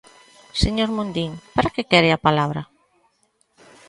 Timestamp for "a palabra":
2.13-2.61